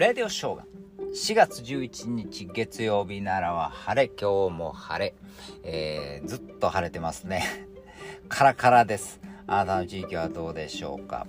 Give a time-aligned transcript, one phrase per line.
[0.00, 0.64] レディオショーが
[1.14, 4.08] 4月11日月曜日ならは晴れ。
[4.08, 5.14] 今日も晴れ、
[5.62, 7.44] えー、ずっと晴れてますね。
[8.30, 9.20] カラカラです。
[9.46, 11.26] あなたの地域はどうでしょうか、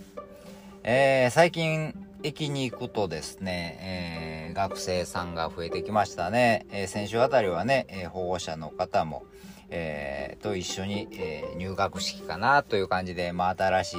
[0.84, 9.26] えー、最近駅に行くとですね、えー、学生さんが増えてきましたね、え先週あたりはね、え保護者の方も
[9.70, 13.98] えー、と一緒に、えー、入学式かなという感じで、まあ、新しい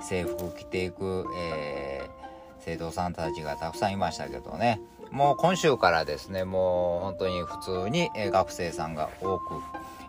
[0.00, 2.21] 制服を着ていく、えー、
[2.64, 4.80] 生徒さんたちがたくさんいましたけどね。
[5.10, 9.60] もう今週からですねもう本当に普通に、学生さんが多く、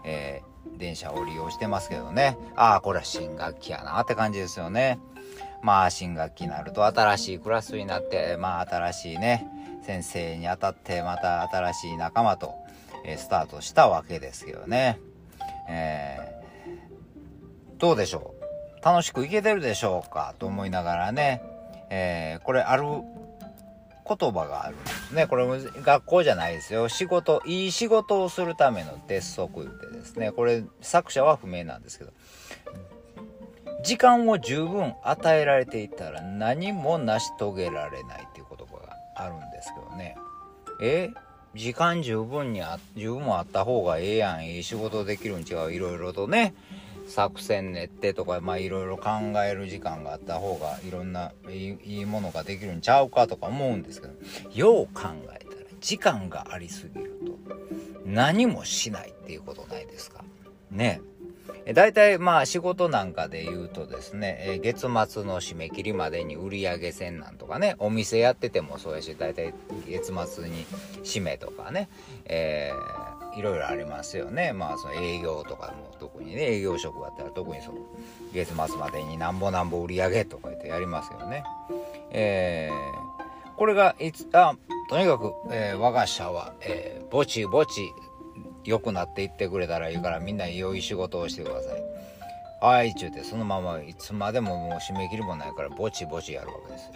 [0.06, 0.42] え
[0.78, 2.38] 電車を利用してますけどね。
[2.56, 5.00] ああこれは新学期やなって感じですよね。
[5.62, 9.48] まあ新学期になると新しいクラスになってまあ新しいね
[9.86, 12.54] 先生にあたってまた新しい仲間と、
[13.06, 15.00] えスタートしたわけですけどね。
[15.70, 18.34] えー、どうでしょ
[18.82, 18.86] う？
[18.86, 20.34] 楽しくいけてるでしょうか？
[20.40, 21.42] と思いながらね。
[21.96, 25.28] えー、これある言葉があるんですね。
[25.28, 26.90] これも学校じゃないですよ。
[26.90, 32.12] 仕事、いい仕事をするための鉄則でですね、これ作者は不明なんですけど、
[33.84, 40.18] 時間を十分与えられていたら何も成し遂げられないっていう言葉があるんですけどね。
[40.82, 41.12] え？
[41.54, 44.48] 時間十分にあ、十分あった方がええやん。
[44.48, 45.72] いい仕事できるん違う？
[45.72, 46.56] いろいろとね。
[47.08, 49.10] 作戦練ってとかまあいろいろ考
[49.46, 54.14] える時間があった方がいろんないいものができるんちゃうかとか思うんですけど
[54.54, 57.12] よう考えたら時間がありすぎる
[57.48, 57.56] と
[58.06, 60.24] 何もしないっていうことないですか？
[60.72, 61.02] ね
[61.74, 64.90] 大体まあ仕事なんかで言うとですね、え月末
[65.24, 69.54] の締め切りまでに売り上げ線なんとかね、お店やっててもそうやし、大体
[69.88, 70.66] 月末に
[71.04, 71.90] 締めとかね、
[72.26, 74.54] えーいろいろありますよね。
[74.54, 77.80] まあその営業とかも特にね、営業職だったら特にその
[78.34, 81.44] 月末までになんぼなんぼ売り上げとか言ってやりますよね。
[82.12, 84.56] えー、これがいつ、あ、
[84.90, 87.92] とにかく、えー、我が社は、えー、ぼちぼち
[88.66, 91.84] 良くなっていってくれたらいいからみんな良い仕事をしてください。
[92.62, 96.94] はい、ちゅうてそのままいつまでももう締め切りもないからぼちぼちやるわけですよ。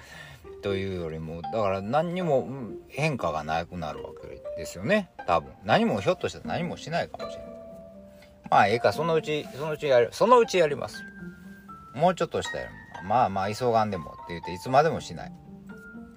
[0.62, 2.48] というよりもだから何にも
[2.88, 5.10] 変化がなくなるわけですよね。
[5.26, 5.52] 多分。
[5.64, 7.52] 何もひょっとしたら何もしないかもしれない。
[8.50, 11.02] まあええかそのうちそのうちやるそのうちやります。
[11.94, 12.64] もうちょっとしたら
[13.04, 15.32] まあまあ急がんでもって言っていつまでもしない。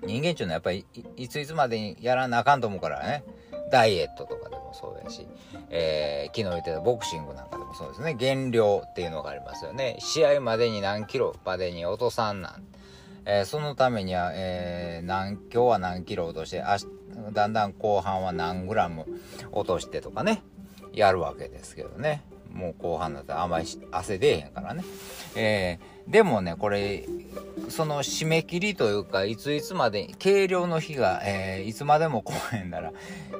[0.05, 0.85] 人間っていうのはやっぱり
[1.17, 3.23] いついつまでにやらなあかんと思うからね。
[3.71, 5.25] ダイエットとかでもそうやし、
[5.69, 8.13] えー、昨日言ってたボクシングなんかでもそうですね。
[8.13, 9.95] 減量っていうのがありますよね。
[9.99, 12.63] 試合までに何キロまでに落とさんなん。
[13.25, 16.63] えー、そのためには、えー、何今日は何キロ落として
[17.33, 19.05] だんだん後半は何グラム
[19.51, 20.43] 落としてとかね。
[20.93, 22.23] やるわけですけどね。
[22.55, 24.83] もう後半だったらあんまり汗出えへんからね、
[25.35, 27.05] えー、でもねこれ
[27.69, 32.93] その締め切りというかいついつまで計量の日が、えー、いつまでも来へんなら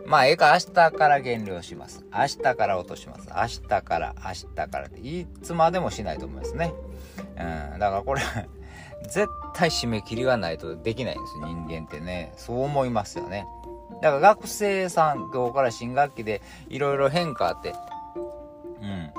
[0.06, 6.74] まあええか明日から減量します明日から落とします明日から明日からっていつまでもしないと思いますね
[7.38, 8.22] うんだからこれ
[9.08, 12.34] 絶対締め切りはないとできないんですよ、人間ってね。
[12.38, 13.46] そう思いますよね。
[14.02, 17.74] だから学生さん、今日から新学期でいろいろ変化あって、
[18.86, 19.12] うん。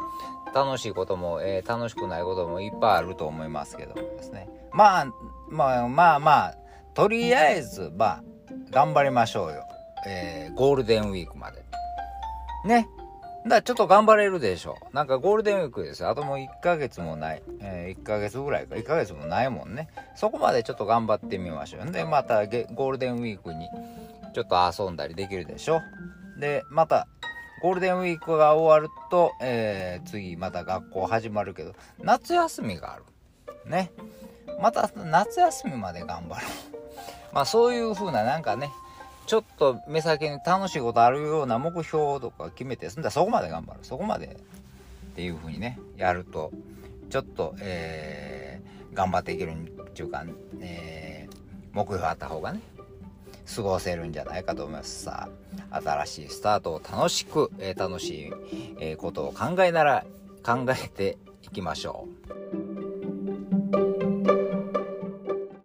[0.54, 4.48] 楽しいことも、えー、楽しくないこともいっぱいあると思いますけどもですね。
[4.72, 5.06] まあ、
[5.50, 6.54] まあまあまあ、
[6.94, 8.24] とりあえず、まあ、
[8.70, 9.64] 頑張りましょうよ。
[10.06, 11.62] えー、ゴールデンウィークまで。
[12.64, 12.88] ね。
[13.44, 14.76] だからちょっと頑張れるでしょ。
[14.92, 16.08] なんかゴールデンウィークですよ。
[16.08, 17.42] あともう1ヶ月もない。
[17.60, 18.74] えー、1ヶ月ぐらいか。
[18.74, 19.88] 1ヶ月もないもんね。
[20.14, 21.90] そこまでちょっと頑張ってみましょう。
[21.92, 23.68] で、またゴールデンウィークに
[24.34, 25.80] ちょっと遊んだりできるでしょ。
[26.40, 27.06] で、また、
[27.66, 33.02] ゴールデンウィークが終わると、えー、次また学校始まるけど、夏休みがある。
[33.68, 33.90] ね。
[34.62, 36.50] また夏休みまで頑張ろう。
[37.34, 38.70] まあそういう風ななんかね、
[39.26, 43.80] ちょっと目先に楽しいことあるような目標とか決めて、そんだそこまで頑張る。
[43.82, 44.30] そこまでっ
[45.16, 46.52] ていう風にね、やると、
[47.10, 50.24] ちょっと、えー、頑張っていけるっていうか、
[50.60, 51.36] えー、
[51.72, 52.60] 目標あった方がね、
[53.54, 55.04] 過ごせるんじゃないかと思います。
[55.04, 55.28] さ
[55.70, 58.32] あ、新しいスタートを楽しく、えー、楽しい、
[58.80, 60.04] えことを考えなら
[60.44, 62.08] 考えていきましょ
[62.62, 62.65] う。